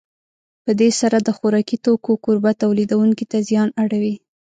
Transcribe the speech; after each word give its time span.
په 0.63 0.71
دې 0.79 0.89
سره 0.99 1.17
د 1.21 1.29
خوراکي 1.37 1.77
توکو 1.85 2.13
کوربه 2.23 2.51
تولیدوونکو 2.63 3.23
ته 3.31 3.37
زیان 3.49 3.69
اړوي. 3.83 4.15